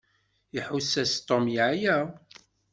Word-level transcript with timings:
Iḥuss-as 0.57 1.13
Tom 1.27 1.45
yeɛya. 1.55 1.97